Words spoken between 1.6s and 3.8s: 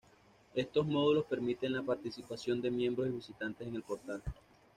la participación de miembros y visitantes en